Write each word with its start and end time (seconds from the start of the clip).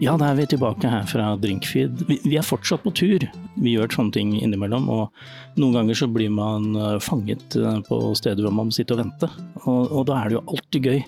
Ja, 0.00 0.14
da 0.16 0.30
er 0.30 0.38
vi 0.38 0.46
tilbake 0.48 0.88
her 0.88 1.04
fra 1.04 1.34
Drinkfeed. 1.36 2.06
Vi, 2.08 2.16
vi 2.24 2.38
er 2.40 2.44
fortsatt 2.46 2.80
på 2.86 2.92
tur. 2.96 3.24
Vi 3.60 3.74
gjør 3.74 3.90
sånne 3.92 4.14
ting 4.14 4.30
innimellom, 4.38 4.86
og 4.88 5.58
noen 5.60 5.74
ganger 5.76 5.98
så 6.00 6.08
blir 6.08 6.30
man 6.32 6.70
eh, 6.72 6.96
fanget 7.04 7.56
eh, 7.60 7.82
på 7.84 7.98
steder 8.16 8.46
hvor 8.46 8.54
man 8.56 8.70
må 8.70 8.76
sitte 8.76 8.96
og 8.96 9.02
vente. 9.02 9.28
Og, 9.66 9.92
og 9.92 10.06
da 10.08 10.22
er 10.22 10.30
det 10.30 10.38
jo 10.38 10.44
alltid 10.54 10.88
gøy 10.88 11.02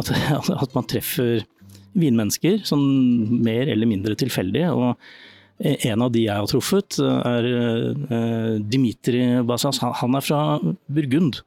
at, 0.00 0.12
at, 0.62 0.72
man 0.72 0.88
treffer 0.88 1.44
vinmennesker, 1.98 2.62
sånn 2.64 2.86
mer 3.44 3.68
eller 3.68 3.90
mindre 3.92 4.16
tilfeldig. 4.16 4.64
Og 4.72 5.68
en 5.68 6.06
av 6.06 6.14
de 6.14 6.24
jeg 6.24 6.40
har 6.40 6.48
truffet, 6.48 7.00
er 7.02 7.46
uh, 7.50 8.56
Dimitri 8.62 9.24
Basas. 9.44 9.80
Han 9.82 10.14
er 10.14 10.22
fra 10.24 10.42
Burgund. 10.86 11.40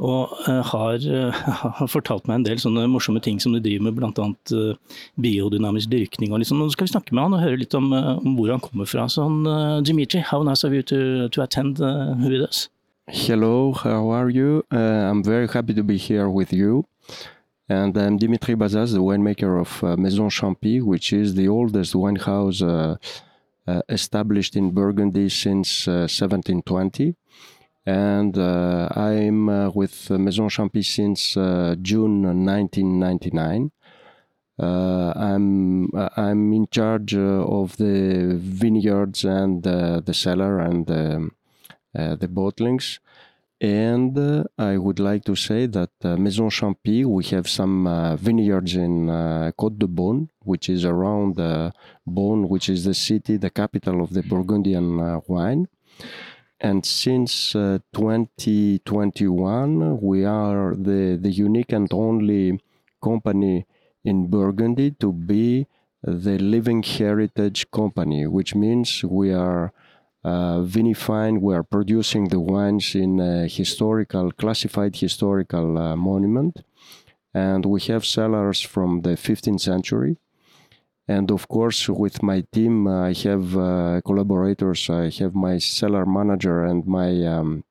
Og 0.00 0.32
uh, 0.48 0.60
har, 0.64 1.04
uh, 1.04 1.40
har, 1.78 1.88
fortalt 1.92 2.28
meg 2.28 2.40
en 2.40 2.46
del 2.48 2.60
sånne 2.62 2.86
morsomme 2.88 3.20
ting 3.20 3.40
som 3.42 3.52
de 3.52 3.60
driver 3.60 3.86
med, 3.88 3.98
bl.a. 3.98 4.28
Uh, 4.56 5.00
biodynamisk 5.20 5.92
dyrkning. 5.92 6.32
og 6.32 6.40
liksom. 6.40 6.60
Nå 6.60 6.70
skal 6.72 6.88
vi 6.88 6.94
snakke 6.94 7.14
med 7.14 7.26
han 7.26 7.36
og 7.36 7.44
høre 7.44 7.60
litt 7.60 7.76
om, 7.76 7.92
om 7.92 8.36
hvor 8.38 8.54
han 8.54 8.64
kommer 8.64 8.88
fra. 8.88 9.08
Så 9.12 9.28
han, 9.28 9.84
Dimitri, 9.84 10.24
how 10.24 10.42
nice 10.42 10.64
of 10.64 10.72
you 10.72 10.82
to, 10.82 11.28
to 11.28 11.42
attend 11.42 11.80
with 12.24 12.40
us? 12.40 12.68
Hello, 13.08 13.72
how 13.72 14.08
are 14.10 14.30
you? 14.30 14.62
I'm 14.70 15.24
very 15.24 15.48
happy 15.48 15.74
to 15.74 15.82
be 15.82 15.98
here 15.98 16.30
with 16.30 16.52
you. 16.52 16.86
And 17.70 17.96
I'm 17.96 18.16
Dimitri 18.16 18.56
Bazas, 18.56 18.92
the 18.92 18.98
winemaker 18.98 19.60
of 19.60 19.84
uh, 19.84 19.96
Maison 19.96 20.28
Champy, 20.28 20.82
which 20.82 21.12
is 21.12 21.36
the 21.36 21.46
oldest 21.46 21.94
wine 21.94 22.16
house 22.16 22.60
uh, 22.60 22.96
uh, 23.68 23.82
established 23.88 24.56
in 24.56 24.72
Burgundy 24.72 25.28
since 25.28 25.86
1720. 25.86 27.14
And 27.90 28.34
I'm 29.06 29.72
with 29.74 30.10
Maison 30.10 30.48
Champy 30.48 30.84
since 30.84 31.22
June 31.82 32.22
1999. 32.22 33.72
Uh, 34.60 35.12
I'm 35.16 35.88
uh, 35.94 36.10
I'm 36.16 36.52
in 36.52 36.66
charge 36.70 37.14
uh, 37.14 37.42
of 37.60 37.78
the 37.78 38.36
vineyards 38.38 39.24
and 39.24 39.62
the 39.62 40.12
cellar 40.12 40.58
and 40.58 40.90
um, 40.90 41.32
the 41.94 42.28
bottlings. 42.28 42.98
And 43.60 44.16
uh, 44.16 44.44
I 44.58 44.78
would 44.78 44.98
like 44.98 45.24
to 45.24 45.36
say 45.36 45.66
that 45.66 45.90
uh, 46.02 46.16
Maison 46.16 46.48
Champy, 46.48 47.04
we 47.04 47.24
have 47.24 47.46
some 47.46 47.86
uh, 47.86 48.16
vineyards 48.16 48.74
in 48.74 49.10
uh, 49.10 49.52
Côte 49.58 49.78
de 49.78 49.86
Beaune, 49.86 50.28
which 50.44 50.70
is 50.70 50.86
around 50.86 51.38
uh, 51.38 51.70
Beaune, 52.08 52.48
which 52.48 52.70
is 52.70 52.84
the 52.84 52.94
city, 52.94 53.36
the 53.36 53.50
capital 53.50 54.02
of 54.02 54.14
the 54.14 54.22
Burgundian 54.22 54.98
uh, 54.98 55.20
wine. 55.26 55.68
And 56.60 56.84
since 56.84 57.52
2021, 57.52 60.00
we 60.00 60.24
are 60.26 60.74
the, 60.74 61.16
the 61.20 61.30
unique 61.30 61.72
and 61.72 61.88
only 61.92 62.60
company 63.02 63.66
in 64.04 64.28
Burgundy 64.28 64.92
to 65.00 65.12
be 65.12 65.66
the 66.02 66.38
living 66.38 66.82
heritage 66.82 67.70
company, 67.70 68.26
which 68.26 68.54
means 68.54 69.02
we 69.04 69.32
are 69.32 69.72
uh, 70.22 70.60
vinifying. 70.60 71.40
We 71.40 71.54
are 71.54 71.62
producing 71.62 72.28
the 72.28 72.40
wines 72.40 72.94
in 72.94 73.18
a 73.20 73.48
historical, 73.48 74.30
classified 74.32 74.96
historical 74.96 75.78
uh, 75.78 75.96
monument, 75.96 76.62
and 77.32 77.64
we 77.64 77.80
have 77.82 78.04
cellars 78.04 78.60
from 78.60 79.02
the 79.02 79.16
15th 79.16 79.60
century. 79.60 80.18
And 81.14 81.32
of 81.32 81.48
course, 81.48 81.88
with 81.88 82.22
my 82.22 82.44
team, 82.52 82.86
I 82.86 83.12
have 83.24 83.56
uh, 83.56 84.00
collaborators. 84.06 84.88
I 84.88 85.10
have 85.18 85.34
my 85.34 85.58
cellar 85.58 86.06
manager 86.06 86.64
and 86.64 86.86
my 86.86 87.10
um, 87.26 87.64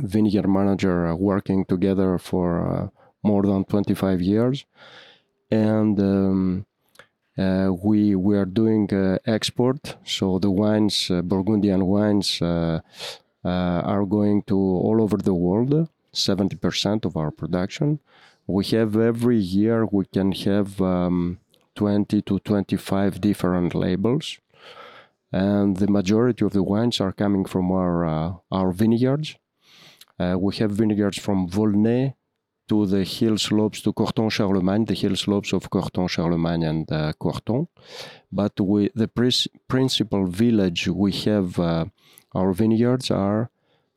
vineyard 0.00 0.48
manager 0.48 1.14
working 1.14 1.64
together 1.66 2.18
for 2.18 2.48
uh, 2.68 2.88
more 3.22 3.42
than 3.42 3.64
25 3.64 4.20
years. 4.20 4.64
And 5.52 6.00
um, 6.00 6.66
uh, 7.38 7.70
we 7.80 8.16
we 8.16 8.36
are 8.36 8.50
doing 8.60 8.92
uh, 8.92 9.18
export, 9.24 9.96
so 10.04 10.40
the 10.40 10.50
wines, 10.50 11.10
uh, 11.12 11.22
Burgundian 11.22 11.86
wines, 11.86 12.42
are 12.42 14.04
going 14.18 14.42
to 14.50 14.56
all 14.56 15.00
over 15.00 15.16
the 15.16 15.34
world. 15.46 15.88
Seventy 16.12 16.56
percent 16.56 17.04
of 17.04 17.16
our 17.16 17.30
production. 17.30 18.00
We 18.48 18.64
have 18.76 18.96
every 18.96 19.38
year 19.38 19.86
we 19.86 20.04
can 20.06 20.32
have 20.32 20.80
um, 20.80 21.38
20 21.74 22.22
to 22.22 22.38
25 22.38 23.20
different 23.20 23.74
labels 23.74 24.38
and 25.34 25.78
the 25.78 25.88
majority 25.88 26.44
of 26.44 26.52
the 26.52 26.62
wines 26.62 27.00
are 27.00 27.12
coming 27.12 27.44
from 27.44 27.72
our 27.72 28.04
uh, 28.04 28.34
our 28.52 28.70
vineyards. 28.72 29.36
Uh, 30.18 30.36
we 30.38 30.54
have 30.56 30.70
vineyards 30.70 31.18
from 31.18 31.48
Volnay 31.48 32.14
to 32.68 32.86
the 32.86 33.04
hill 33.04 33.36
slopes 33.36 33.82
to 33.82 33.92
Corton 33.92 34.30
Charlemagne, 34.30 34.84
the 34.84 34.94
hill 34.94 35.16
slopes 35.16 35.52
of 35.52 35.68
Corton 35.68 36.08
Charlemagne 36.08 36.62
and 36.62 36.92
uh, 36.92 37.12
Corton. 37.18 37.66
But 38.30 38.60
we, 38.60 38.90
the 38.94 39.08
principal 39.68 40.26
village 40.26 40.86
we 40.88 41.12
have 41.26 41.58
uh, 41.58 41.86
our 42.32 42.52
vineyards 42.52 43.10
are 43.10 43.50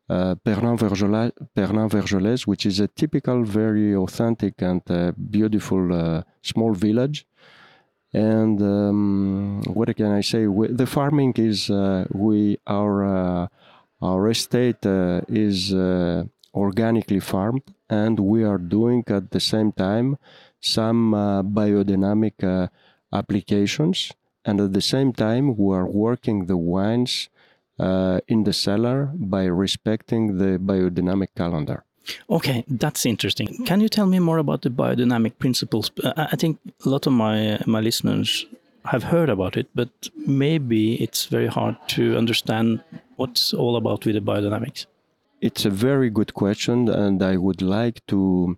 uh, 0.09 0.35
Pernand-Vergelesses, 0.43 2.47
which 2.47 2.66
is 2.66 2.79
a 2.79 2.87
typical, 2.87 3.43
very 3.43 3.95
authentic 3.95 4.61
and 4.61 4.81
uh, 4.89 5.11
beautiful 5.11 5.93
uh, 5.93 6.23
small 6.41 6.73
village. 6.73 7.27
And 8.13 8.62
um, 8.62 9.62
what 9.68 9.94
can 9.95 10.12
I 10.12 10.22
say? 10.22 10.47
We, 10.47 10.68
the 10.68 10.88
farming 10.88 11.34
is 11.38 11.69
uh, 11.69 12.06
we 12.12 12.57
our 12.66 13.06
uh, 13.06 13.47
our 14.01 14.29
estate 14.29 14.85
is 15.28 15.73
organically 16.57 17.19
farmed 17.19 17.63
and 17.90 18.19
we 18.19 18.44
are 18.44 18.57
doing 18.57 19.03
at 19.07 19.31
the 19.31 19.40
same 19.40 19.72
time 19.72 20.17
some 20.59 21.13
uh, 21.13 21.44
biodynamic 21.44 22.44
uh, 22.44 22.67
applications 23.13 24.12
and 24.44 24.59
at 24.59 24.73
the 24.73 24.81
same 24.81 25.13
time 25.13 25.56
we 25.56 25.75
are 25.75 25.88
working 25.88 26.46
the 26.46 26.57
wines 26.57 27.29
uh, 27.79 28.19
in 28.28 28.44
the 28.44 28.53
cellar 28.53 29.12
by 29.13 29.46
respecting 29.46 30.38
the 30.38 30.57
biodynamic 30.57 31.29
calendar 31.35 31.84
Okay, 32.29 32.63
that's 32.68 33.06
interesting. 33.06 33.66
Can 33.66 33.81
you 33.81 33.90
tell 33.90 34.06
me 34.06 34.19
more 34.19 34.38
about 34.38 34.62
the 34.62 34.69
biodynamic 34.69 35.38
principles? 35.40 35.91
Uh, 36.03 36.28
I 36.31 36.35
think 36.35 36.59
a 36.85 36.90
lot 36.90 37.07
of 37.07 37.13
my 37.13 37.59
my 37.66 37.81
listeners 37.81 38.45
have 38.85 39.03
heard 39.03 39.29
about 39.29 39.57
it, 39.57 39.68
but 39.75 39.90
maybe 40.25 40.96
it's 40.96 41.25
very 41.25 41.47
hard 41.47 41.75
to 41.88 42.17
understand 42.17 42.81
what's 43.17 43.53
all 43.53 43.75
about 43.75 44.06
with 44.06 44.16
the 44.16 44.22
biodynamics. 44.22 44.85
It's 45.41 45.66
a 45.66 45.69
very 45.69 46.09
good 46.09 46.34
question, 46.34 46.90
and 46.90 47.22
I 47.22 47.38
would 47.38 47.62
like 47.62 48.06
to 48.07 48.57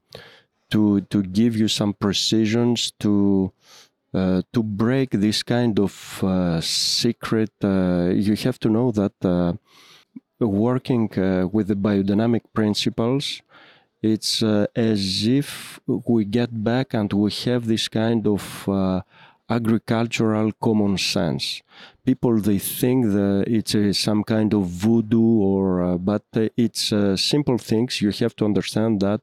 to 0.72 1.02
to 1.02 1.24
give 1.24 1.58
you 1.58 1.68
some 1.68 1.94
precisions 1.94 2.92
to 3.00 3.52
uh, 4.14 4.42
to 4.54 4.64
break 4.64 5.12
this 5.12 5.44
kind 5.44 5.80
of 5.80 6.24
uh, 6.24 6.62
secret. 6.62 7.52
Uh, 7.64 8.10
you 8.14 8.36
have 8.36 8.60
to 8.60 8.70
know 8.70 8.92
that 8.92 9.14
uh, 9.24 9.54
working 10.48 11.12
uh, 11.18 11.48
with 11.48 11.68
the 11.68 11.76
biodynamic 11.76 12.42
principles, 12.54 13.42
it's 14.02 14.42
uh, 14.42 14.68
as 14.76 15.28
if 15.28 15.80
we 15.88 16.24
get 16.26 16.64
back 16.64 16.94
and 16.94 17.12
we 17.12 17.32
have 17.46 17.68
this 17.68 17.88
kind 17.88 18.26
of 18.26 18.68
agricultural 19.50 20.52
common 20.62 20.98
sense. 20.98 21.62
People 22.06 22.40
they 22.40 22.60
think 22.60 23.06
that 23.08 23.46
it's 23.48 23.76
uh, 23.76 23.92
some 23.94 24.24
kind 24.24 24.54
of 24.54 24.68
voodoo, 24.68 25.42
or 25.42 25.84
uh, 25.84 25.98
but 25.98 26.24
uh, 26.36 26.48
it's 26.56 26.94
uh, 26.94 27.18
simple 27.18 27.58
things. 27.58 28.02
You 28.02 28.12
have 28.12 28.36
to 28.38 28.46
understand 28.46 29.02
that 29.02 29.22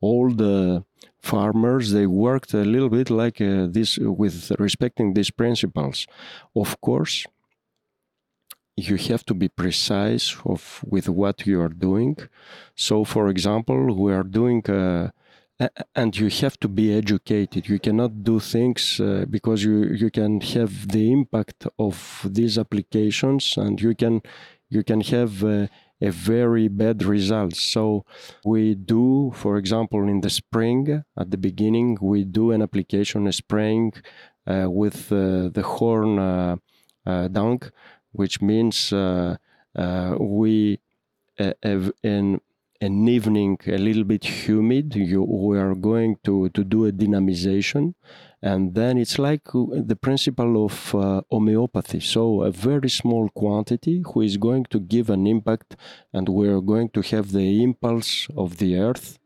all 0.00 0.30
the 0.30 0.84
farmers 1.20 1.90
they 1.90 2.06
worked 2.06 2.54
a 2.54 2.64
little 2.64 2.88
bit 2.88 3.10
like 3.10 3.40
uh, 3.40 3.66
this 3.68 3.98
with 3.98 4.52
respecting 4.58 5.14
these 5.14 5.30
principles. 5.30 6.06
Of 6.54 6.80
course, 6.80 7.26
you 8.78 8.96
have 8.96 9.24
to 9.26 9.34
be 9.34 9.48
precise 9.48 10.36
of 10.44 10.84
with 10.84 11.08
what 11.08 11.46
you 11.46 11.60
are 11.60 11.74
doing. 11.88 12.16
So, 12.76 13.04
for 13.04 13.28
example, 13.28 13.94
we 13.94 14.12
are 14.12 14.22
doing 14.22 14.62
uh, 14.70 15.10
and 15.94 16.16
you 16.16 16.28
have 16.28 16.58
to 16.60 16.68
be 16.68 16.94
educated. 16.94 17.68
You 17.68 17.80
cannot 17.80 18.22
do 18.22 18.38
things 18.38 19.00
uh, 19.00 19.24
because 19.28 19.64
you 19.64 19.78
you 20.02 20.10
can 20.10 20.40
have 20.40 20.88
the 20.88 21.10
impact 21.12 21.66
of 21.78 21.96
these 22.24 22.58
applications 22.58 23.56
and 23.56 23.80
you 23.80 23.94
can 23.94 24.22
you 24.70 24.84
can 24.84 25.00
have 25.00 25.42
uh, 25.42 25.66
a 26.00 26.10
very 26.10 26.68
bad 26.68 27.02
result. 27.02 27.56
So 27.56 28.04
we 28.44 28.76
do 28.76 29.32
for 29.34 29.56
example 29.56 30.02
in 30.08 30.20
the 30.20 30.30
spring 30.30 31.02
at 31.16 31.30
the 31.32 31.38
beginning 31.48 31.98
we 32.00 32.24
do 32.24 32.52
an 32.52 32.62
application 32.62 33.26
a 33.26 33.32
spraying 33.32 33.94
uh, 34.46 34.66
with 34.70 35.10
uh, 35.10 35.48
the 35.56 35.64
horn 35.64 36.18
uh, 36.18 36.56
uh, 37.04 37.26
dung 37.28 37.62
which 38.12 38.40
means 38.40 38.92
we 40.18 40.80
have 41.38 41.92
an 42.02 42.40
an 42.80 43.08
evening 43.08 43.58
a 43.66 43.76
little 43.76 44.04
bit 44.04 44.24
humid, 44.24 44.94
you, 44.94 45.22
we 45.22 45.58
are 45.58 45.74
going 45.74 46.16
to, 46.24 46.48
to 46.50 46.62
do 46.62 46.86
a 46.86 46.92
dynamization. 46.92 47.94
And 48.40 48.74
then 48.74 48.98
it's 48.98 49.18
like 49.18 49.52
uh, 49.52 49.64
the 49.70 49.96
principle 49.96 50.64
of 50.64 50.94
uh, 50.94 51.22
homeopathy. 51.28 51.98
So, 51.98 52.42
a 52.42 52.52
very 52.52 52.88
small 52.88 53.28
quantity 53.30 54.04
who 54.06 54.20
is 54.20 54.36
going 54.36 54.66
to 54.70 54.78
give 54.78 55.10
an 55.10 55.26
impact, 55.26 55.74
and 56.12 56.28
we're 56.28 56.60
going 56.60 56.90
to 56.90 57.02
have 57.02 57.32
the 57.32 57.64
impulse 57.64 58.28
of 58.36 58.58
the 58.58 58.78
earth. 58.78 59.18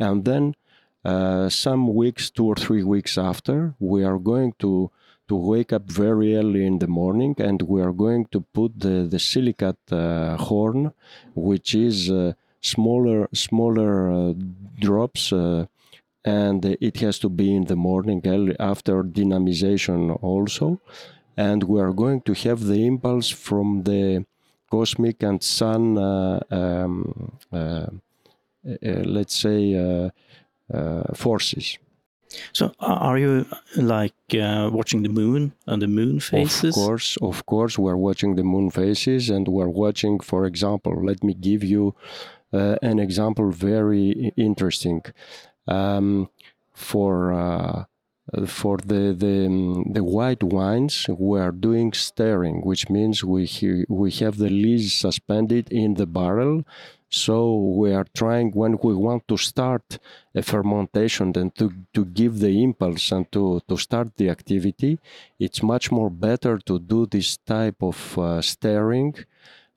And 0.00 0.24
then 0.24 0.56
uh, 1.04 1.48
some 1.48 1.94
weeks, 1.94 2.30
two 2.30 2.46
or 2.46 2.56
three 2.56 2.82
weeks 2.82 3.16
after, 3.16 3.74
we 3.78 4.02
are 4.02 4.18
going 4.18 4.54
to 4.58 4.90
to 5.28 5.36
wake 5.36 5.72
up 5.72 5.84
very 5.90 6.36
early 6.36 6.66
in 6.66 6.78
the 6.78 6.86
morning 6.86 7.34
and 7.38 7.62
we 7.62 7.80
are 7.80 7.92
going 7.92 8.26
to 8.26 8.40
put 8.40 8.80
the, 8.80 9.06
the 9.08 9.18
silicate 9.18 9.92
uh, 9.92 10.36
horn, 10.36 10.92
which 11.34 11.74
is 11.74 12.10
uh, 12.10 12.32
smaller 12.60 13.28
smaller 13.32 14.10
uh, 14.10 14.34
drops 14.80 15.32
uh, 15.32 15.66
and 16.24 16.64
it 16.64 16.96
has 16.98 17.18
to 17.18 17.28
be 17.28 17.54
in 17.54 17.64
the 17.64 17.76
morning 17.76 18.20
early 18.26 18.56
after 18.58 19.02
dynamization 19.02 20.18
also. 20.22 20.80
And 21.36 21.62
we 21.62 21.80
are 21.80 21.92
going 21.92 22.22
to 22.22 22.34
have 22.34 22.64
the 22.64 22.84
impulse 22.84 23.30
from 23.30 23.84
the 23.84 24.26
cosmic 24.70 25.22
and 25.22 25.42
sun 25.42 25.96
uh, 25.96 26.40
um, 26.50 27.30
let's 28.82 29.34
say 29.34 30.10
forces 31.14 31.78
so, 32.52 32.72
are 32.80 33.18
you 33.18 33.46
like 33.76 34.14
uh, 34.34 34.70
watching 34.72 35.02
the 35.02 35.08
moon 35.08 35.52
and 35.66 35.82
the 35.82 35.86
moon 35.86 36.20
phases? 36.20 36.76
Of 36.76 36.82
course, 36.82 37.16
of 37.22 37.46
course, 37.46 37.78
we're 37.78 37.96
watching 37.96 38.34
the 38.36 38.44
moon 38.44 38.70
phases, 38.70 39.30
and 39.30 39.48
we're 39.48 39.68
watching, 39.68 40.20
for 40.20 40.44
example, 40.46 41.04
let 41.04 41.22
me 41.22 41.34
give 41.34 41.64
you 41.64 41.94
uh, 42.52 42.76
an 42.82 42.98
example 42.98 43.50
very 43.50 44.32
interesting. 44.36 45.02
Um, 45.66 46.30
for 46.72 47.32
uh, 47.32 47.84
for 48.46 48.78
the 48.78 49.14
the, 49.16 49.84
the 49.90 50.04
white 50.04 50.42
wines, 50.42 51.06
we 51.08 51.40
are 51.40 51.52
doing 51.52 51.92
stirring, 51.92 52.60
which 52.60 52.88
means 52.88 53.24
we 53.24 53.48
we 53.88 54.10
have 54.12 54.36
the 54.36 54.50
lees 54.50 54.94
suspended 54.94 55.72
in 55.72 55.94
the 55.94 56.06
barrel. 56.06 56.64
So 57.10 57.56
we 57.56 57.94
are 57.94 58.06
trying 58.14 58.50
when 58.52 58.78
we 58.82 58.94
want 58.94 59.26
to 59.28 59.36
start 59.38 59.98
a 60.34 60.42
fermentation 60.42 61.32
and 61.36 61.54
to, 61.54 61.72
to 61.94 62.04
give 62.04 62.38
the 62.38 62.62
impulse 62.62 63.12
and 63.12 63.30
to, 63.32 63.62
to 63.66 63.76
start 63.78 64.16
the 64.16 64.28
activity, 64.28 64.98
it's 65.38 65.62
much 65.62 65.90
more 65.90 66.10
better 66.10 66.58
to 66.58 66.78
do 66.78 67.06
this 67.06 67.38
type 67.38 67.82
of 67.82 68.18
uh, 68.18 68.42
stirring 68.42 69.14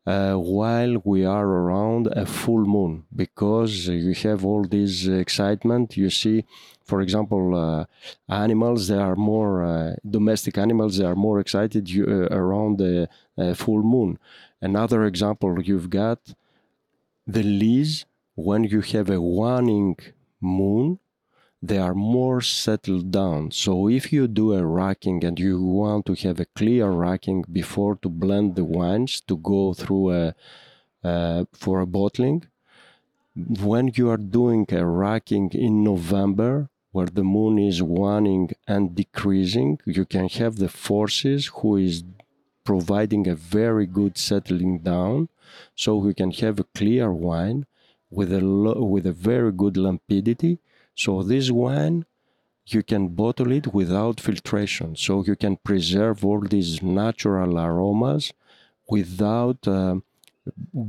uh, 0.06 0.34
while 0.34 0.98
we 1.06 1.24
are 1.26 1.46
around 1.46 2.08
a 2.08 2.26
full 2.26 2.66
moon 2.66 3.04
because 3.16 3.88
you 3.88 4.14
have 4.14 4.44
all 4.44 4.64
this 4.64 5.08
excitement. 5.08 5.96
You 5.96 6.10
see, 6.10 6.44
for 6.84 7.02
example, 7.02 7.56
uh, 7.56 7.86
animals, 8.28 8.88
they 8.88 8.98
are 8.98 9.16
more 9.16 9.64
uh, 9.64 9.96
domestic 10.10 10.58
animals, 10.58 10.98
they 10.98 11.06
are 11.06 11.16
more 11.16 11.40
excited 11.40 11.90
uh, 11.98 12.28
around 12.36 12.80
the 12.80 13.08
full 13.56 13.84
moon. 13.84 14.20
Another 14.60 15.06
example, 15.06 15.62
you've 15.62 15.90
got 15.90 16.20
the 17.28 17.44
lees 17.44 18.06
when 18.36 18.64
you 18.64 18.82
have 18.82 19.10
a 19.10 19.22
waning 19.22 19.98
moon 20.40 21.00
they 21.62 21.78
are 21.78 21.94
more 21.94 22.42
settled 22.42 23.12
down. 23.12 23.52
So 23.52 23.88
if 23.88 24.12
you 24.12 24.28
do 24.28 24.54
a 24.54 24.66
racking 24.66 25.24
and 25.24 25.40
you 25.40 25.62
want 25.62 26.08
to 26.08 26.16
have 26.16 26.40
a 26.40 26.46
clear 26.46 26.90
racking 26.90 27.46
before 27.52 27.98
to 27.98 28.10
blend 28.10 28.56
the 28.56 28.66
wines 28.66 29.22
to 29.28 29.38
go 29.38 29.74
through 29.74 30.12
a 30.12 30.36
uh, 31.04 31.46
for 31.54 31.80
a 31.80 31.88
bottling, 31.88 32.46
when 33.36 33.92
you 33.96 34.10
are 34.10 34.18
doing 34.18 34.66
a 34.72 34.86
racking 34.86 35.50
in 35.52 35.84
November 35.84 36.70
where 36.92 37.08
the 37.08 37.24
moon 37.24 37.58
is 37.58 37.82
waning 37.82 38.52
and 38.68 38.96
decreasing, 38.96 39.80
you 39.86 40.06
can 40.06 40.28
have 40.30 40.58
the 40.58 40.70
forces 40.70 41.48
who 41.56 41.78
is 41.78 42.04
providing 42.64 43.28
a 43.28 43.36
very 43.36 43.86
good 43.86 44.18
settling 44.18 44.80
down, 44.80 45.30
so 45.76 45.96
we 45.96 46.14
can 46.14 46.32
have 46.32 46.60
a 46.60 46.70
clear 46.76 47.12
wine 47.12 47.66
with 48.10 48.32
a 48.34 48.42
lo- 48.42 48.84
with 48.84 49.06
a 49.06 49.14
very 49.14 49.52
good 49.52 49.76
limpidity 49.76 50.60
so 50.96 51.24
this 51.24 51.50
wine, 51.52 52.06
you 52.68 52.84
can 52.84 53.10
bottle 53.10 53.52
it 53.52 53.74
without 53.74 54.20
filtration. 54.20 54.96
So 54.96 55.24
you 55.24 55.36
can 55.36 55.58
preserve 55.58 56.24
all 56.24 56.42
these 56.42 56.82
natural 56.82 57.58
aromas 57.58 58.34
without 58.90 59.68
uh, 59.68 59.96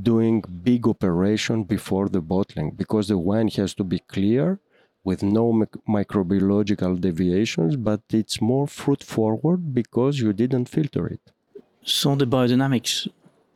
doing 0.02 0.42
big 0.62 0.86
operation 0.86 1.64
before 1.64 2.08
the 2.08 2.20
bottling 2.20 2.72
because 2.72 3.08
the 3.08 3.18
wine 3.18 3.48
has 3.48 3.74
to 3.74 3.84
be 3.84 4.00
clear 4.00 4.60
with 5.04 5.22
no 5.22 5.52
mic- 5.52 5.84
microbiological 5.88 7.00
deviations, 7.00 7.76
but 7.76 8.02
it's 8.10 8.40
more 8.40 8.66
fruit 8.66 9.02
forward 9.02 9.74
because 9.74 10.20
you 10.20 10.32
didn't 10.32 10.66
filter 10.66 11.06
it. 11.06 11.32
So 11.84 12.14
the 12.14 12.26
biodynamics 12.26 13.08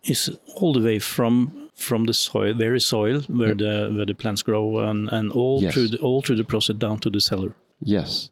is 0.08 0.30
all 0.56 0.72
the 0.72 0.80
way 0.80 0.98
from 0.98 1.70
from 1.74 2.04
the 2.04 2.14
soil, 2.14 2.54
very 2.54 2.80
soil 2.80 3.20
where 3.28 3.48
yep. 3.48 3.58
the 3.58 3.92
where 3.94 4.06
the 4.06 4.14
plants 4.14 4.42
grow, 4.42 4.78
and 4.78 5.08
and 5.12 5.32
all 5.32 5.62
yes. 5.62 5.74
through 5.74 5.88
the, 5.88 5.98
all 5.98 6.22
through 6.22 6.36
the 6.36 6.44
process 6.44 6.76
down 6.76 6.98
to 6.98 7.10
the 7.10 7.20
cellar. 7.20 7.54
Yes. 7.80 8.30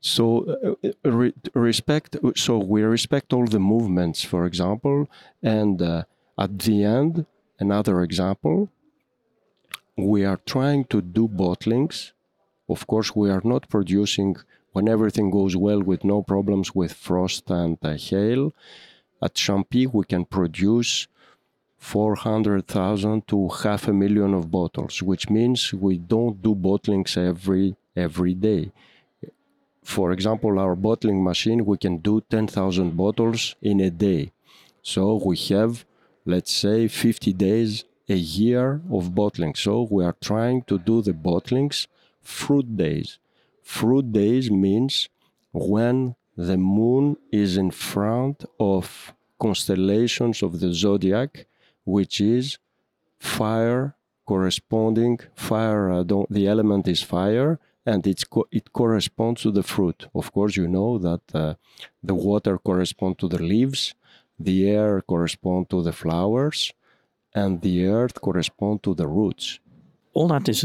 So 0.00 0.24
uh, 0.48 0.88
uh, 0.88 1.10
re- 1.10 1.34
respect. 1.54 2.16
So 2.34 2.58
we 2.58 2.82
respect 2.82 3.32
all 3.32 3.46
the 3.46 3.60
movements, 3.60 4.24
for 4.24 4.46
example, 4.46 5.08
and 5.42 5.80
uh, 5.82 6.04
at 6.38 6.58
the 6.58 6.84
end, 6.84 7.26
another 7.58 8.02
example. 8.02 8.70
We 9.96 10.24
are 10.24 10.40
trying 10.46 10.86
to 10.86 11.02
do 11.02 11.28
bottlings. 11.28 12.12
Of 12.68 12.86
course, 12.86 13.14
we 13.14 13.28
are 13.28 13.42
not 13.44 13.68
producing 13.68 14.36
when 14.72 14.88
everything 14.88 15.30
goes 15.30 15.56
well 15.56 15.82
with 15.82 16.04
no 16.04 16.22
problems 16.22 16.74
with 16.74 16.92
frost 16.94 17.50
and 17.50 17.76
uh, 17.82 17.94
hail. 17.94 18.54
At 19.22 19.34
Champy, 19.34 19.92
we 19.92 20.04
can 20.04 20.24
produce 20.24 21.06
400,000 21.78 23.26
to 23.28 23.48
half 23.48 23.88
a 23.88 23.92
million 23.92 24.34
of 24.34 24.50
bottles, 24.50 25.02
which 25.02 25.30
means 25.30 25.72
we 25.72 25.98
don't 25.98 26.42
do 26.42 26.54
bottlings 26.54 27.16
every 27.16 27.76
every 27.96 28.34
day. 28.34 28.72
For 29.82 30.12
example, 30.12 30.58
our 30.58 30.76
bottling 30.76 31.24
machine, 31.24 31.64
we 31.64 31.78
can 31.78 31.98
do 31.98 32.20
10,000 32.30 32.96
bottles 32.96 33.56
in 33.62 33.80
a 33.80 33.90
day. 33.90 34.32
So 34.82 35.20
we 35.24 35.36
have, 35.48 35.84
let's 36.24 36.52
say, 36.52 36.86
50 36.86 37.32
days 37.32 37.84
a 38.08 38.14
year 38.14 38.82
of 38.92 39.14
bottling. 39.14 39.54
So 39.54 39.88
we 39.90 40.04
are 40.04 40.16
trying 40.20 40.62
to 40.62 40.78
do 40.78 41.02
the 41.02 41.12
bottlings 41.12 41.86
fruit 42.22 42.76
days. 42.76 43.18
Fruit 43.62 44.12
days 44.12 44.50
means 44.50 45.08
when 45.52 46.14
the 46.48 46.56
moon 46.56 47.16
is 47.44 47.50
in 47.56 47.70
front 47.70 48.44
of 48.58 49.14
constellations 49.46 50.42
of 50.46 50.60
the 50.60 50.72
zodiac 50.72 51.46
which 51.84 52.20
is 52.20 52.58
fire 53.18 53.94
corresponding 54.26 55.18
fire 55.34 55.84
uh, 55.90 56.04
the 56.36 56.44
element 56.54 56.84
is 56.94 57.02
fire 57.02 57.52
and 57.90 58.06
it's 58.06 58.24
co- 58.24 58.48
it 58.58 58.72
corresponds 58.72 59.40
to 59.42 59.50
the 59.50 59.62
fruit. 59.72 59.98
Of 60.14 60.26
course 60.36 60.54
you 60.60 60.68
know 60.76 60.98
that 60.98 61.24
uh, 61.34 61.54
the 62.08 62.14
water 62.28 62.54
corresponds 62.58 63.18
to 63.18 63.28
the 63.28 63.42
leaves 63.52 63.94
the 64.48 64.68
air 64.68 65.02
corresponds 65.02 65.68
to 65.68 65.82
the 65.82 65.92
flowers 65.92 66.72
and 67.34 67.60
the 67.60 67.86
earth 67.86 68.20
corresponds 68.20 68.82
to 68.82 68.94
the 68.94 69.06
roots. 69.06 69.60
All 70.14 70.28
that 70.28 70.48
is 70.48 70.64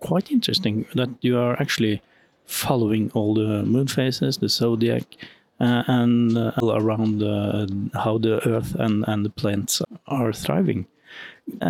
quite 0.00 0.30
interesting 0.30 0.86
that 0.94 1.10
you 1.22 1.38
are 1.38 1.60
actually 1.60 2.02
following 2.46 3.10
all 3.14 3.34
the 3.34 3.62
moon 3.64 3.86
phases 3.86 4.38
the 4.38 4.48
zodiac 4.48 5.04
uh, 5.60 5.82
and 5.86 6.36
uh, 6.36 6.52
around 6.62 7.22
uh, 7.22 7.66
how 7.94 8.18
the 8.18 8.46
earth 8.48 8.74
and, 8.74 9.04
and 9.08 9.24
the 9.24 9.30
plants 9.30 9.82
are 10.06 10.32
thriving. 10.32 10.86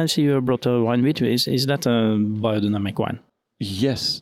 See 0.06 0.22
you 0.22 0.40
brought 0.40 0.66
a 0.66 0.82
wine 0.82 1.02
with 1.02 1.20
you. 1.20 1.28
Is, 1.28 1.46
is 1.46 1.66
that 1.66 1.86
a 1.86 2.16
biodynamic 2.18 2.98
wine? 2.98 3.20
Yes, 3.58 4.20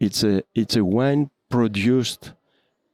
it's 0.00 0.22
a 0.24 0.42
it's 0.54 0.76
a 0.76 0.84
wine 0.84 1.30
produced 1.48 2.32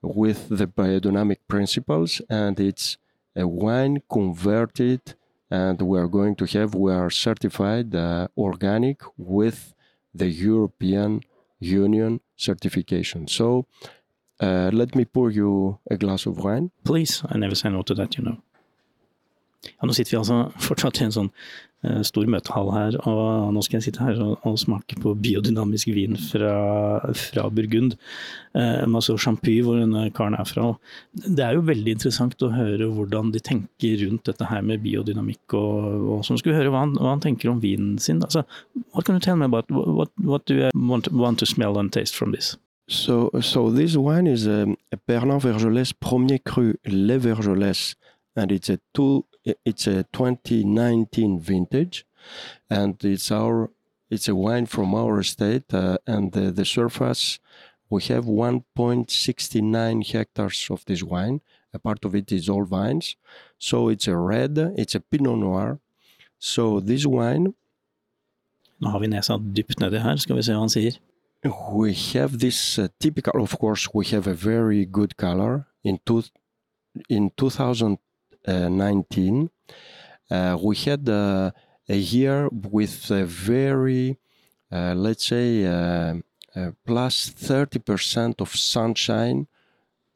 with 0.03 0.49
the 0.49 0.67
biodynamic 0.67 1.39
principles, 1.49 2.21
and 2.29 2.59
it's 2.59 2.97
a 3.37 3.47
wine 3.47 4.03
converted. 4.11 5.15
And 5.51 5.83
we 5.83 5.99
are 5.99 6.09
going 6.09 6.37
to 6.37 6.47
have 6.59 6.75
we 6.75 6.93
are 6.93 7.11
certified 7.11 7.95
uh, 7.95 8.29
organic 8.37 9.03
with 9.17 9.75
the 10.15 10.29
European 10.29 11.23
Union 11.59 12.21
certification. 12.41 13.29
So 13.29 13.67
uh, 14.41 14.71
let 14.73 14.95
me 14.95 15.05
pour 15.05 15.31
you 15.31 15.79
a 15.91 15.97
glass 15.97 16.27
of 16.27 16.39
wine. 16.39 16.71
Please, 16.85 17.23
I 17.29 17.39
never 17.39 17.55
say 17.55 17.69
no 17.69 17.83
to 17.83 17.95
that, 17.95 18.17
you 18.17 18.25
know. 18.25 18.39
Ja, 19.67 19.87
nå 19.87 19.97
sitter 19.97 20.15
vi 20.15 20.23
altså 20.23 20.45
fortsatt 20.69 21.01
i 21.01 21.05
en 21.07 21.15
sånn 21.15 21.29
uh, 21.85 22.01
stor 22.07 22.29
møtehall 22.33 22.71
her, 22.73 22.97
og 23.09 23.51
nå 23.55 23.63
skal 23.65 23.79
jeg 23.79 23.89
sitte 23.89 24.05
her 24.05 24.21
og, 24.25 24.39
og 24.49 24.57
smake 24.61 24.97
på 25.03 25.13
biodynamisk 25.21 25.91
vin 25.97 26.17
fra, 26.21 26.55
fra 27.17 27.49
Burgund. 27.53 27.97
Uh, 28.57 28.87
altså 28.87 29.19
Champy, 29.21 29.59
hvor 29.67 29.81
denne 29.81 30.07
karen 30.17 30.39
er 30.39 30.49
fra. 30.49 30.71
Det 31.13 31.45
er 31.45 31.59
jo 31.59 31.67
veldig 31.69 31.97
interessant 31.99 32.47
å 32.47 32.53
høre 32.55 32.89
hvordan 32.95 33.35
de 33.35 33.43
tenker 33.45 34.01
rundt 34.07 34.27
dette 34.31 34.49
her 34.49 34.65
med 34.65 34.85
biodynamikk, 34.87 35.45
og, 35.59 36.09
og 36.17 36.25
som 36.29 36.41
skulle 36.41 36.57
høre 36.59 36.73
hva 36.73 36.87
han, 36.87 36.97
hva 36.97 37.15
han, 37.15 37.25
tenker 37.25 37.53
om 37.53 37.61
vinen 37.61 37.99
sin. 38.01 38.25
Altså, 38.25 38.47
what 38.95 39.05
can 39.05 39.21
you 39.21 39.25
tell 39.25 39.37
me 39.37 39.49
about 39.49 39.69
what, 39.71 40.13
what 40.25 40.49
do 40.49 40.57
you 40.57 40.73
want, 40.75 41.13
want 41.13 41.39
to 41.41 41.47
smell 41.47 41.79
and 41.79 41.93
taste 41.93 42.17
from 42.17 42.33
this? 42.33 42.57
So, 42.91 43.31
so 43.41 43.71
this 43.71 43.97
wine 43.97 44.27
is 44.27 44.49
a, 44.49 44.67
a 44.91 44.97
Berlin 45.07 45.39
Vergelès 45.39 45.93
Premier 45.93 46.39
Cru 46.39 46.75
Le 46.85 47.19
Vergelès, 47.21 47.95
and 48.35 48.51
it's 48.51 48.69
a 48.69 48.81
two, 48.93 49.25
it's 49.45 49.87
a 49.87 50.05
2019 50.13 51.41
vintage, 51.41 52.07
and 52.69 53.03
it's 53.05 53.31
our 53.31 53.71
it's 54.11 54.29
a 54.29 54.35
wine 54.35 54.67
from 54.67 54.95
our 54.95 55.21
estate, 55.21 55.73
uh, 55.73 55.99
and 56.07 56.33
the, 56.33 56.51
the 56.51 56.65
surface 56.65 57.39
we 57.91 58.03
have 58.05 58.25
1.69 58.25 60.13
hectares 60.13 60.69
of 60.71 60.85
this 60.85 61.03
wine. 61.03 61.41
A 61.75 61.79
part 61.79 62.05
of 62.05 62.15
it 62.15 62.31
is 62.33 62.49
all 62.49 62.65
vines, 62.65 63.17
so 63.59 63.89
it's 63.89 64.07
a 64.07 64.17
red. 64.17 64.59
It's 64.77 64.95
a 64.95 65.01
Pinot 65.01 65.39
Noir. 65.39 65.81
So 66.39 66.81
this 66.81 67.05
wine. 67.05 67.55
Nå 68.81 68.91
har 68.91 69.01
vi 69.01 69.07
nesa 69.07 69.37
dypt 69.39 69.79
nedi 69.83 70.01
her, 70.01 70.17
skal 70.17 70.37
vi 70.37 70.43
se 70.43 70.55
hva 70.55 70.63
han 70.63 70.73
sier. 70.73 70.99
We 71.73 71.93
have 72.15 72.39
this 72.39 72.79
uh, 72.79 72.89
typical, 72.99 73.43
of 73.43 73.59
course, 73.59 73.89
we 73.95 74.07
have 74.07 74.27
a 74.27 74.35
very 74.35 74.85
good 74.85 75.17
color. 75.17 75.67
In, 75.85 75.99
two, 76.07 76.23
in 77.09 77.31
2019, 78.45 79.51
uh, 80.31 80.57
we 80.61 80.77
had 80.77 81.09
uh, 81.09 81.51
a 81.89 81.97
year 81.97 82.49
with 82.51 83.11
a 83.11 83.25
very, 83.25 84.19
uh, 84.71 84.95
let's 84.95 85.27
say, 85.27 85.65
plus 86.87 87.31
30% 87.31 88.41
of 88.41 88.55
sunshine 88.55 89.47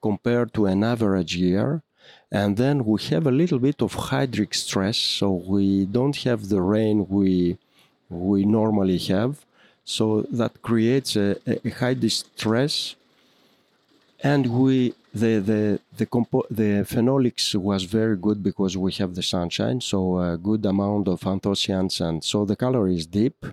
compared 0.02 0.52
to 0.54 0.66
an 0.66 0.85
average 0.85 1.35
year. 1.37 1.83
And 2.31 2.57
then 2.57 2.85
we 2.85 3.00
have 3.04 3.26
a 3.26 3.31
little 3.31 3.59
bit 3.59 3.81
of 3.81 3.95
hydric 3.95 4.54
stress, 4.54 4.99
so 4.99 5.31
we 5.33 5.87
don't 5.87 6.16
have 6.28 6.49
the 6.49 6.61
rain 6.61 7.07
we, 7.09 7.59
we 8.09 8.45
normally 8.45 8.99
have. 8.99 9.45
So 9.85 10.23
that 10.23 10.62
creates 10.62 11.16
a, 11.16 11.37
a 11.47 11.71
hydric 11.81 12.12
stress. 12.12 12.97
And 14.23 14.47
we 14.47 14.95
the 15.14 15.38
the 15.50 15.80
the, 15.97 16.06
compo- 16.06 16.47
the 16.50 16.85
phenolics 16.92 17.54
was 17.54 17.85
very 17.85 18.16
good 18.16 18.42
because 18.42 18.76
we 18.76 18.92
have 18.94 19.14
the 19.14 19.23
sunshine, 19.23 19.80
so 19.80 20.18
a 20.18 20.37
good 20.37 20.64
amount 20.66 21.09
of 21.09 21.21
anthocyans, 21.21 22.00
and 22.00 22.23
so 22.25 22.44
the 22.44 22.56
color 22.56 22.88
is 22.88 23.06
deep. 23.06 23.47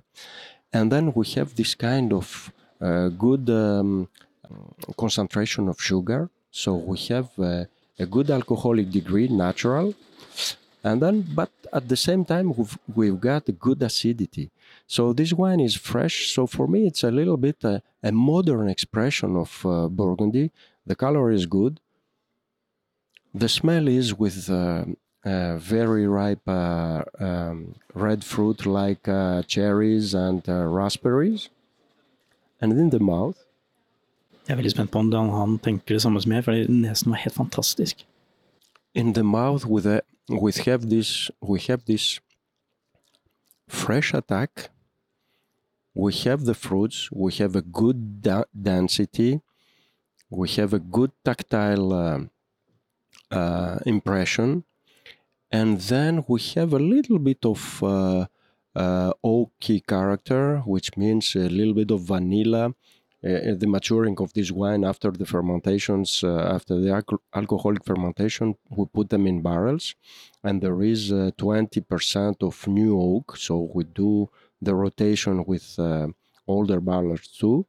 And 0.74 0.91
then 0.91 1.13
we 1.13 1.25
have 1.36 1.56
this 1.56 1.75
kind 1.75 2.13
of 2.13 2.51
uh, 2.80 3.10
good 3.10 3.50
um, 3.50 4.08
concentration 4.98 5.68
of 5.68 5.82
sugar. 5.82 6.30
So 6.51 6.75
we 6.75 6.98
have 7.10 7.30
uh, 7.38 7.65
a 8.00 8.06
good 8.06 8.30
alcoholic 8.32 8.89
degree, 8.89 9.27
natural, 9.27 9.94
and 10.84 11.01
then 11.01 11.25
but 11.36 11.51
at 11.72 11.88
the 11.88 11.96
same 11.96 12.25
time 12.25 12.53
we've, 12.56 12.77
we've 12.96 13.20
got 13.20 13.44
good 13.60 13.82
acidity. 13.84 14.50
So 14.88 15.13
this 15.13 15.32
wine 15.34 15.60
is 15.60 15.75
fresh. 15.75 16.34
So 16.34 16.48
for 16.48 16.68
me, 16.68 16.88
it's 16.88 17.03
a 17.03 17.12
little 17.12 17.38
bit 17.38 17.63
a, 17.63 17.82
a 18.03 18.12
modern 18.12 18.68
expression 18.68 19.36
of 19.36 19.65
uh, 19.65 19.88
Burgundy. 19.88 20.51
The 20.88 20.95
color 20.95 21.31
is 21.31 21.45
good. 21.45 21.79
The 23.33 23.47
smell 23.50 23.88
is 23.88 24.13
with 24.19 24.50
uh, 24.50 24.85
uh, 25.23 25.57
very 25.57 26.07
ripe 26.07 26.47
uh, 26.47 27.03
um, 27.19 27.75
red 27.93 28.23
fruit 28.23 28.65
like 28.65 29.07
uh, 29.07 29.43
cherries 29.43 30.13
and 30.13 30.47
uh, 30.50 30.65
raspberries. 30.65 31.50
And 32.61 32.73
in 32.73 32.89
the 32.89 33.00
mouth, 33.00 33.38
Jeg 34.47 34.53
er 34.53 34.55
veldig 34.55 34.71
spent 34.71 34.91
på 34.91 35.00
om 35.00 35.29
han, 35.29 35.59
tenker 35.59 35.95
det 35.95 36.01
samme 36.01 36.21
som 36.21 36.31
jeg, 36.31 36.43
for 36.43 36.51
nesen 36.51 37.11
var 37.11 37.17
helt 37.17 37.35
fantastisk. 37.35 38.07
in 38.93 39.13
the 39.13 39.23
mouth 39.23 39.65
with 39.65 39.85
a 39.85 40.01
we 40.29 40.51
have 40.65 40.89
this 40.89 41.31
we 41.41 41.59
have 41.59 41.85
this 41.85 42.19
fresh 43.67 44.13
attack 44.13 44.69
we 45.95 46.11
have 46.11 46.45
the 46.45 46.53
fruits 46.53 47.09
we 47.11 47.31
have 47.31 47.55
a 47.55 47.61
good 47.61 48.21
da- 48.21 48.50
density 48.53 49.39
we 50.31 50.50
have 50.51 50.73
a 50.73 50.79
good 50.79 51.11
tactile 51.25 51.93
uh, 51.93 52.19
uh, 53.31 53.79
impression 53.85 54.63
and 55.51 55.79
then 55.81 56.25
we 56.27 56.41
have 56.55 56.73
a 56.73 56.79
little 56.79 57.19
bit 57.19 57.45
of 57.45 57.83
uh, 57.83 58.25
uh, 58.75 59.13
oaky 59.25 59.85
character 59.88 60.59
which 60.61 60.97
means 60.97 61.35
a 61.35 61.50
little 61.50 61.73
bit 61.73 61.91
of 61.91 62.01
vanilla 62.01 62.67
uh, 63.23 63.55
the 63.61 63.67
maturing 63.67 64.17
of 64.21 64.33
this 64.33 64.51
wine 64.51 64.83
after 64.85 65.11
the 65.11 65.25
fermentations, 65.25 66.23
uh, 66.23 66.39
after 66.55 66.79
the 66.79 66.89
alco- 66.89 67.19
alcoholic 67.35 67.85
fermentation, 67.85 68.55
we 68.69 68.85
put 68.93 69.09
them 69.09 69.27
in 69.27 69.41
barrels, 69.41 69.95
and 70.43 70.61
there 70.61 70.81
is 70.83 71.11
uh, 71.11 71.31
20% 71.38 72.43
of 72.43 72.67
new 72.67 73.00
oak. 73.01 73.38
So 73.38 73.71
we 73.75 73.85
do 73.85 74.29
the 74.61 74.75
rotation 74.75 75.45
with 75.45 75.79
older 76.47 76.81
barrels 76.81 77.27
too. 77.27 77.67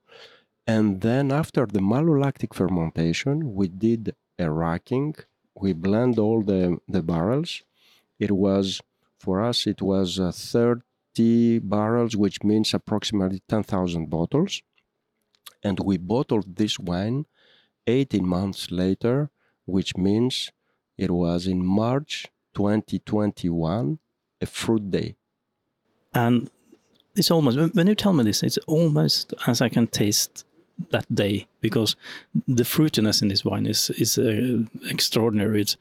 And 0.66 1.00
then 1.00 1.32
after 1.32 1.66
the 1.66 1.80
malolactic 1.80 2.54
fermentation, 2.54 3.54
we 3.54 3.68
did 3.68 4.14
a 4.38 4.50
racking. 4.50 5.16
We 5.54 5.72
blend 5.72 6.18
all 6.18 6.42
the, 6.42 6.78
the 6.88 7.02
barrels. 7.02 7.62
It 8.18 8.30
was, 8.30 8.80
for 9.18 9.42
us, 9.42 9.66
it 9.66 9.82
was 9.82 10.20
uh, 10.20 10.30
30 10.32 11.58
barrels, 11.60 12.16
which 12.16 12.42
means 12.44 12.72
approximately 12.72 13.42
10,000 13.48 14.08
bottles 14.08 14.62
and 15.62 15.78
we 15.80 15.96
bottled 15.96 16.56
this 16.56 16.78
wine 16.78 17.26
18 17.86 18.26
months 18.26 18.70
later, 18.70 19.30
which 19.64 19.96
means 19.96 20.50
it 20.98 21.10
was 21.10 21.46
in 21.46 21.64
March 21.64 22.26
2021, 22.54 23.98
a 24.40 24.46
fruit 24.46 24.90
day. 24.90 25.16
And 26.14 26.50
it's 27.14 27.30
almost, 27.30 27.74
when 27.74 27.86
you 27.86 27.94
tell 27.94 28.12
me 28.12 28.24
this, 28.24 28.42
it's 28.42 28.58
almost 28.66 29.34
as 29.46 29.60
I 29.60 29.68
can 29.68 29.86
taste 29.86 30.44
that 30.90 31.06
day 31.14 31.46
because 31.60 31.96
the 32.48 32.64
fruitiness 32.64 33.22
in 33.22 33.28
this 33.28 33.44
wine 33.44 33.66
is 33.66 33.90
is 33.90 34.18
uh, 34.18 34.64
extraordinary. 34.90 35.60
It's 35.60 35.76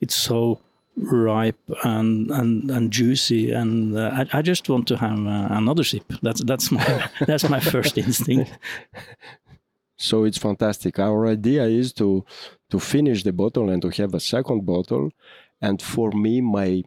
it's 0.00 0.14
so 0.14 0.60
ripe 0.96 1.58
and 1.84 2.30
and, 2.30 2.70
and 2.70 2.90
juicy, 2.90 3.52
and 3.52 3.96
uh, 3.96 4.24
I, 4.32 4.38
I 4.38 4.42
just 4.42 4.68
want 4.68 4.88
to 4.88 4.96
have 4.96 5.18
uh, 5.18 5.48
another 5.50 5.84
sip. 5.84 6.04
That's 6.22 6.42
that's 6.44 6.70
my 6.70 7.10
that's 7.26 7.48
my 7.48 7.60
first 7.60 7.98
instinct. 8.04 8.58
So 9.98 10.24
it's 10.24 10.38
fantastic. 10.38 10.98
Our 10.98 11.26
idea 11.26 11.64
is 11.64 11.92
to 11.94 12.24
to 12.70 12.78
finish 12.78 13.22
the 13.22 13.32
bottle 13.32 13.70
and 13.70 13.80
to 13.82 13.90
have 14.02 14.14
a 14.14 14.20
second 14.20 14.66
bottle. 14.66 15.10
And 15.60 15.80
for 15.80 16.10
me, 16.10 16.40
my 16.40 16.82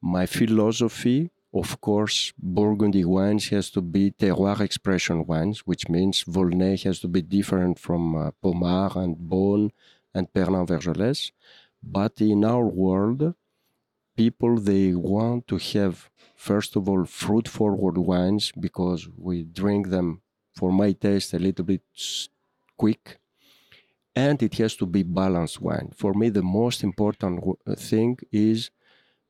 my 0.00 0.26
philosophy, 0.26 1.30
of 1.54 1.80
course, 1.80 2.32
Burgundy 2.38 3.04
wines 3.04 3.48
has 3.48 3.70
to 3.70 3.82
be 3.82 4.10
terroir 4.10 4.60
expression 4.60 5.26
wines, 5.26 5.60
which 5.60 5.88
means 5.88 6.24
Volnay 6.24 6.82
has 6.84 7.00
to 7.00 7.08
be 7.08 7.22
different 7.22 7.78
from 7.78 8.16
uh, 8.16 8.30
Pommard 8.42 8.96
and 8.96 9.16
Beaune 9.16 9.70
and 10.14 10.32
Pernand-Vergelesses. 10.32 11.32
But 11.82 12.20
in 12.20 12.44
our 12.44 12.66
world, 12.66 13.34
people 14.16 14.56
they 14.56 14.94
want 14.94 15.48
to 15.48 15.58
have 15.58 16.10
first 16.34 16.76
of 16.76 16.88
all 16.88 17.04
fruit 17.04 17.48
forward 17.48 17.98
wines 17.98 18.52
because 18.58 19.08
we 19.16 19.44
drink 19.44 19.88
them 19.88 20.20
for 20.54 20.70
my 20.72 20.92
taste 20.92 21.32
a 21.34 21.38
little 21.38 21.64
bit 21.64 21.82
quick 22.76 23.18
and 24.14 24.42
it 24.42 24.54
has 24.54 24.76
to 24.76 24.86
be 24.86 25.02
balanced 25.02 25.60
wine 25.60 25.90
for 25.96 26.12
me 26.14 26.28
the 26.28 26.42
most 26.42 26.82
important 26.82 27.40
thing 27.78 28.18
is 28.30 28.70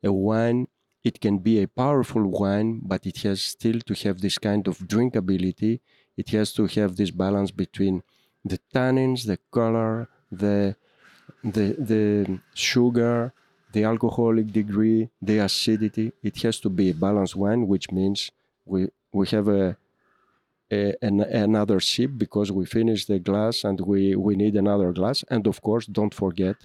a 0.03 0.13
wine 0.13 0.67
it 1.05 1.21
can 1.21 1.39
be 1.39 1.61
a 1.63 1.69
powerful 1.69 2.25
wine 2.25 2.81
but 2.83 3.07
it 3.07 3.19
has 3.19 3.43
still 3.43 3.81
to 3.81 3.95
have 4.05 4.21
this 4.21 4.39
kind 4.39 4.69
of 4.69 4.79
drinkability. 4.79 5.81
It 6.17 6.29
has 6.31 6.53
to 6.55 6.67
have 6.67 6.97
this 6.97 7.11
balance 7.11 7.51
between 7.51 8.03
the 8.45 8.59
tannins 8.75 9.27
the 9.27 9.39
color 9.51 10.09
the 10.31 10.77
the 11.43 11.67
the 11.91 12.41
sugar 12.55 13.33
the 13.73 13.85
alcoholic 13.85 14.53
degree 14.53 15.11
the 15.21 15.39
acidity. 15.39 16.13
It 16.23 16.37
has 16.43 16.61
to 16.61 16.69
be 16.71 16.91
a 16.91 16.95
balanced 16.95 17.37
wine 17.37 17.67
which 17.67 17.91
means 17.91 18.31
we 18.65 18.89
we 19.13 19.27
have 19.29 19.49
a, 19.49 19.77
a 20.71 20.95
an, 21.03 21.21
another 21.21 21.81
sip 21.81 22.13
because 22.17 22.53
we 22.53 22.65
finish 22.67 23.07
the 23.07 23.19
glass 23.19 23.65
and 23.65 23.81
we 23.81 24.15
we 24.17 24.37
need 24.37 24.55
another 24.57 24.93
glass. 24.93 25.25
And 25.31 25.47
of 25.47 25.61
course 25.63 25.87
don't 25.87 26.15
forget 26.15 26.57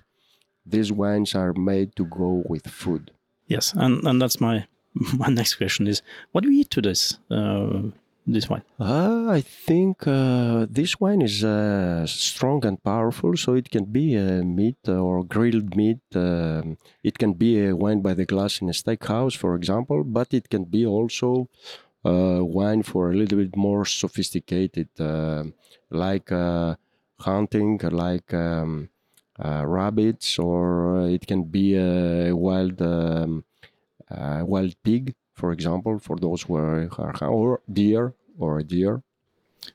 these 0.65 0.91
wines 0.91 1.33
are 1.35 1.53
made 1.53 1.95
to 1.95 2.05
go 2.05 2.43
with 2.47 2.67
food 2.67 3.11
Yes, 3.47 3.73
and 3.75 4.05
and 4.05 4.21
that's 4.21 4.39
my 4.39 4.65
my 5.17 5.27
next 5.27 5.55
question 5.55 5.87
is, 5.87 6.01
what 6.31 6.43
do 6.43 6.51
you 6.51 6.61
eat 6.61 6.69
to 6.71 6.81
this 6.81 7.19
uh, 7.31 7.81
this 8.25 8.49
wine? 8.49 8.63
Ah, 8.79 9.31
I 9.31 9.41
think 9.41 10.05
uh, 10.05 10.65
this 10.69 10.99
wine 10.99 11.21
is 11.21 11.43
uh, 11.43 12.05
strong 12.05 12.65
and 12.65 12.81
powerful, 12.83 13.37
so 13.37 13.53
it 13.53 13.69
can 13.69 13.85
be 13.85 14.15
a 14.15 14.43
meat 14.43 14.87
or 14.87 15.23
grilled 15.23 15.75
meat. 15.75 15.99
Um, 16.13 16.77
it 17.03 17.17
can 17.17 17.33
be 17.33 17.65
a 17.65 17.75
wine 17.75 18.01
by 18.01 18.13
the 18.13 18.25
glass 18.25 18.61
in 18.61 18.69
a 18.69 18.73
steakhouse, 18.73 19.35
for 19.35 19.55
example, 19.55 20.03
but 20.03 20.33
it 20.33 20.49
can 20.49 20.65
be 20.65 20.85
also 20.85 21.49
uh, 22.05 22.39
wine 22.43 22.83
for 22.83 23.11
a 23.11 23.15
little 23.15 23.37
bit 23.37 23.55
more 23.55 23.85
sophisticated, 23.85 24.89
uh, 24.99 25.43
like 25.89 26.31
uh, 26.31 26.75
hunting, 27.19 27.79
like 27.83 28.33
um, 28.33 28.73
uh, 28.83 28.96
rabbits, 29.39 30.39
or 30.39 31.01
uh, 31.01 31.13
it 31.13 31.27
can 31.27 31.43
be 31.43 31.75
a 31.75 32.33
wild 32.33 32.81
um, 32.81 33.43
uh, 34.11 34.41
wild 34.45 34.75
pig, 34.83 35.13
for 35.35 35.51
example, 35.51 35.99
for 35.99 36.17
those 36.17 36.43
who 36.43 36.55
are, 36.55 36.89
or 37.21 37.59
deer 37.71 38.13
or 38.39 38.61
deer. 38.63 39.01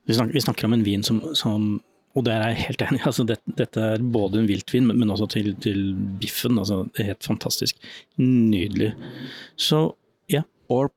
Vi 0.07 0.15
snakker, 0.15 0.33
vi 0.33 0.41
snakker 0.41 0.65
om 0.67 0.73
en 0.73 0.85
vin 0.85 1.03
som, 1.03 1.21
som 1.35 1.81
og 2.15 2.25
der 2.27 2.43
er 2.43 2.53
jeg 2.53 2.67
helt 2.67 2.83
enig. 2.83 3.01
altså 3.09 3.25
det, 3.25 3.39
Dette 3.59 3.81
er 3.95 4.03
både 4.03 4.43
en 4.43 4.49
viltvin, 4.49 4.87
men, 4.87 4.99
men 5.01 5.11
også 5.11 5.27
til, 5.33 5.55
til 5.61 5.95
biffen. 6.21 6.59
altså 6.59 6.83
det 6.93 7.05
er 7.05 7.13
Helt 7.13 7.25
fantastisk. 7.25 7.77
Nydelig. 8.19 8.93
Så 9.57 9.93
ja, 10.31 10.43
Or, 10.69 10.91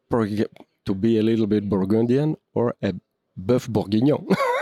to 0.86 0.94
be 0.94 1.18
a 1.18 1.22
little 1.22 1.48
bit 1.48 1.70
Burgundian 1.70 2.36
or 2.54 2.74
a 2.82 2.94
buff 3.36 3.68
bourguignon. 3.68 4.28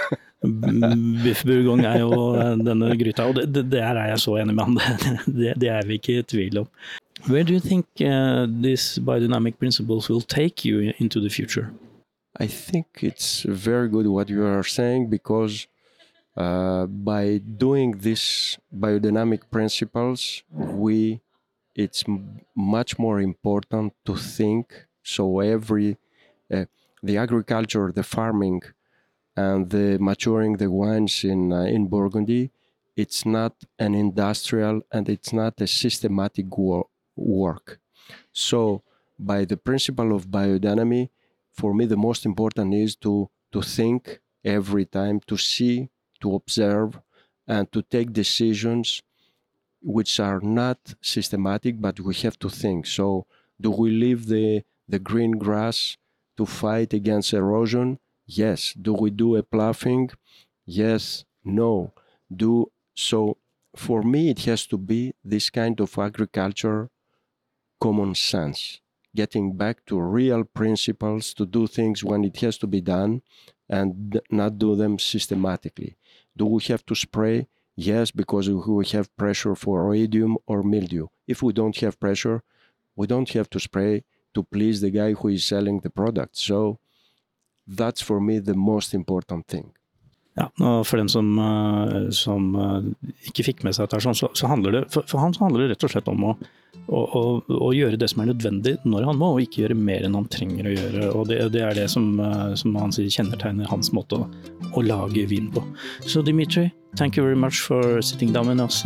Biff 0.44 1.46
bourgogne 1.48 1.88
er 1.88 2.02
jo 2.02 2.34
denne 2.60 2.92
gryta, 3.00 3.30
og 3.30 3.40
det, 3.56 3.64
der 3.72 3.96
er 3.96 4.10
jeg 4.12 4.20
så 4.20 4.36
enig 4.42 4.56
med 4.56 4.64
han. 4.64 4.80
Det, 5.40 5.54
det 5.62 5.70
er 5.70 5.86
vi 5.88 6.00
ikke 6.00 6.20
i 6.20 6.24
tvil 6.24 6.58
om. 6.64 6.68
Where 7.30 7.44
do 7.44 7.54
you 7.54 7.60
think 7.60 7.86
uh, 8.02 8.46
these 8.62 9.00
biodynamic 9.00 9.58
principles 9.58 10.10
will 10.10 10.22
take 10.22 10.66
you 10.66 10.92
into 11.00 11.22
the 11.22 11.30
future? 11.30 11.72
I 12.40 12.48
think 12.48 12.88
it's 13.02 13.46
very 13.48 13.88
good 13.88 14.08
what 14.08 14.30
you 14.30 14.44
are 14.44 14.64
saying 14.64 15.10
because 15.10 15.68
uh, 16.36 16.88
by 16.88 17.38
doing 17.38 18.00
these 18.00 18.58
biodynamic 18.72 19.42
principles, 19.52 20.44
we 20.52 21.22
it's 21.76 22.04
much 22.56 23.00
more 23.00 23.22
important 23.22 23.94
to 24.06 24.16
think. 24.16 24.88
So 25.04 25.40
every 25.40 25.98
uh, 26.52 26.66
the 27.02 27.18
agriculture, 27.18 27.92
the 27.92 28.04
farming, 28.04 28.62
and 29.36 29.70
the 29.70 29.98
maturing 30.00 30.58
the 30.58 30.70
wines 30.72 31.24
in 31.24 31.52
uh, 31.52 31.64
in 31.64 31.88
Burgundy, 31.88 32.52
it's 32.96 33.26
not 33.26 33.54
an 33.80 33.96
industrial 33.96 34.82
and 34.92 35.10
it's 35.10 35.34
not 35.34 35.60
a 35.62 35.68
systematic 35.68 36.56
wo- 36.58 36.90
work. 37.16 37.80
So 38.32 38.84
by 39.20 39.46
the 39.46 39.58
principle 39.58 40.16
of 40.16 40.28
biodynamy, 40.30 41.10
for 41.52 41.74
me 41.74 41.86
the 41.86 41.98
most 41.98 42.26
important 42.26 42.74
is 42.74 42.96
to 42.98 43.30
to 43.52 43.62
think 43.62 44.22
every 44.44 44.86
time, 44.86 45.20
to 45.28 45.38
see, 45.38 45.90
to 46.22 46.36
observe, 46.36 47.00
and 47.48 47.72
to 47.72 47.82
take 47.84 48.14
decisions 48.14 49.02
which 49.82 50.20
are 50.20 50.40
not 50.42 50.96
systematic, 51.02 51.80
but 51.82 52.00
we 52.00 52.16
have 52.16 52.40
to 52.40 52.50
think. 52.50 52.86
So 52.88 53.28
do 53.60 53.72
we 53.72 53.92
leave 53.92 54.28
the 54.28 54.64
the 54.88 55.00
green 55.00 55.32
grass 55.32 55.98
to 56.38 56.46
fight 56.46 56.94
against 56.94 57.34
erosion? 57.34 58.00
Yes. 58.26 58.74
Do 58.74 58.94
we 58.94 59.10
do 59.12 59.36
a 59.36 59.44
ploughing? 59.44 60.10
Yes. 60.66 61.26
No. 61.44 61.94
Do 62.34 62.72
so. 62.96 63.38
For 63.76 64.04
me, 64.04 64.30
it 64.30 64.40
has 64.46 64.68
to 64.68 64.78
be 64.78 65.14
this 65.26 65.50
kind 65.50 65.80
of 65.80 65.98
agriculture 65.98 66.90
common 67.82 68.14
sense, 68.16 68.80
getting 69.16 69.58
back 69.58 69.84
to 69.88 70.00
real 70.00 70.44
principles 70.44 71.34
to 71.34 71.46
do 71.46 71.68
things 71.68 72.04
when 72.04 72.24
it 72.24 72.38
has 72.38 72.58
to 72.60 72.68
be 72.68 72.82
done 72.82 73.22
and 73.68 74.22
not 74.30 74.60
do 74.60 74.76
them 74.76 75.00
systematically. 75.00 75.98
Do 76.38 76.46
we 76.46 76.64
have 76.66 76.86
to 76.86 76.96
spray? 76.96 77.48
Yes, 77.76 78.12
because 78.12 78.48
we 78.50 78.86
have 78.88 79.16
pressure 79.18 79.56
for 79.56 79.90
oidium 79.90 80.36
or 80.46 80.62
mildew. 80.62 81.08
If 81.28 81.42
we 81.42 81.52
don't 81.52 81.76
have 81.78 82.00
pressure, 82.00 82.44
we 82.96 83.08
don't 83.08 83.30
have 83.30 83.50
to 83.50 83.60
spray 83.60 84.04
to 84.36 84.44
please 84.44 84.82
the 84.82 84.92
guy 84.92 85.14
who 85.14 85.30
is 85.30 85.44
selling 85.44 85.80
the 85.80 85.90
product. 85.90 86.38
So 86.38 86.80
that's 87.68 88.02
for 88.02 88.20
me 88.20 88.40
the 88.40 88.54
most 88.54 88.94
important 88.94 89.48
thing. 89.48 89.72
Ja, 90.34 90.48
og 90.66 90.88
For 90.90 90.98
den 90.98 91.10
som, 91.12 91.36
uh, 91.38 92.10
som 92.10 92.56
uh, 92.58 92.82
ikke 93.30 93.46
fikk 93.52 93.64
med 93.66 93.76
seg 93.78 93.86
dette, 93.86 94.02
så, 94.18 94.30
så 94.34 94.50
handler 94.50 94.80
det 94.80 94.82
for, 94.94 95.06
for, 95.06 95.22
han 95.22 95.36
handler 95.38 95.62
det 95.62 95.76
rett 95.76 95.86
og 95.86 95.94
slett 95.94 96.10
om 96.10 96.26
å, 96.26 96.32
å, 96.88 97.02
å, 97.04 97.22
å, 97.54 97.70
gjøre 97.78 98.00
det 98.02 98.10
som 98.10 98.24
er 98.24 98.32
nødvendig 98.32 98.80
når 98.82 99.06
han 99.12 99.22
må, 99.22 99.30
og 99.36 99.44
ikke 99.46 99.62
gjøre 99.62 99.78
mer 99.78 100.08
enn 100.08 100.18
han 100.18 100.26
trenger 100.34 100.72
å 100.72 100.74
gjøre. 100.74 101.12
og 101.12 101.30
Det, 101.30 101.38
det 101.54 101.62
er 101.68 101.78
det 101.78 101.86
som, 101.94 102.10
uh, 102.18 102.56
som 102.58 102.74
han 102.82 102.96
sier 102.96 103.14
kjennetegner 103.14 103.70
hans 103.70 103.94
måte 103.94 104.24
å, 104.24 104.28
å, 104.74 104.82
lage 104.82 105.28
vin 105.30 105.54
på. 105.54 105.62
Så 106.02 106.26
Dimitri, 106.26 106.72
thank 106.98 107.14
you 107.16 107.30
very 107.30 107.38
much 107.38 107.62
for 107.62 108.02
sitting 108.02 108.34
down 108.34 108.50
with 108.50 108.58
us 108.58 108.82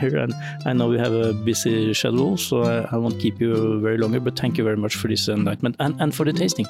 here. 0.00 0.16
And 0.16 0.32
I 0.64 0.72
know 0.72 0.88
we 0.88 0.96
have 0.98 1.12
a 1.12 1.34
busy 1.44 1.92
schedule, 1.92 2.38
so 2.38 2.64
I, 2.64 2.88
I 2.88 2.96
won't 2.96 3.20
keep 3.20 3.38
you 3.38 3.82
very 3.84 4.00
longer, 4.00 4.20
but 4.20 4.34
thank 4.34 4.56
you 4.56 4.64
very 4.64 4.80
much 4.80 4.96
for 4.96 5.08
this 5.08 5.28
enlightenment 5.28 5.76
and, 5.78 6.00
and 6.00 6.14
for 6.14 6.24
the 6.24 6.32
tasting. 6.32 6.64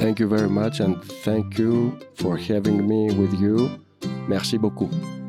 Thank 0.00 0.18
you 0.18 0.26
very 0.26 0.48
much 0.48 0.80
and 0.80 1.04
thank 1.04 1.58
you 1.58 1.98
for 2.14 2.38
having 2.38 2.88
me 2.88 3.12
with 3.12 3.34
you. 3.38 3.68
Merci 4.28 4.56
beaucoup. 4.56 5.19